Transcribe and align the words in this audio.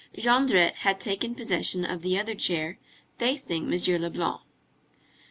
Jondrette 0.17 0.77
had 0.77 0.99
taken 0.99 1.35
possession 1.35 1.85
of 1.85 2.01
the 2.01 2.17
other 2.17 2.33
chair, 2.33 2.79
facing 3.19 3.71
M. 3.71 4.01
Leblanc. 4.01 4.41